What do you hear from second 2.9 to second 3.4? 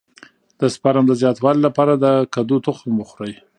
وخورئ